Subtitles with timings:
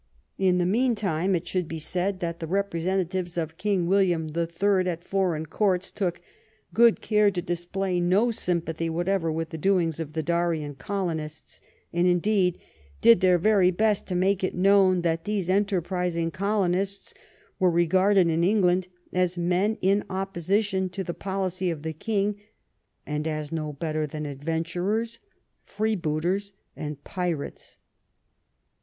[0.39, 4.29] In the mean time it should be said that the repre sentatiyes of King William
[4.29, 6.19] the Third at foreign courts took
[6.73, 11.61] good care to display no symp&thy whateyer with the doings of the Darien colonists,
[11.93, 12.57] and, indeed,
[12.99, 17.13] did their yery best to make it known that these enterpris ing colonists
[17.59, 22.41] were regarded in England as men in opposition to the policy of the King
[23.05, 25.19] and as no better than adyenturers,
[25.63, 27.77] freebooters, and pirates.